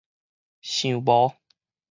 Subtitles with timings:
[0.71, 1.35] 想無